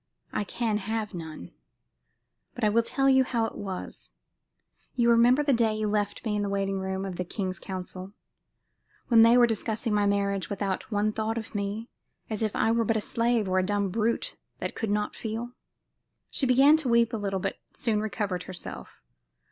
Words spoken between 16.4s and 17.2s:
began to weep a